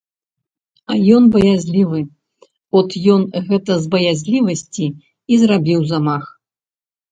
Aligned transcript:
А 0.93 0.95
ён 1.17 1.27
баязлівы, 1.35 1.99
от 2.81 2.89
ён 3.17 3.21
гэта 3.51 3.77
з 3.85 3.93
баязлівасці 3.93 4.85
і 4.91 5.33
зрабіў 5.45 5.87
замах. 5.95 6.25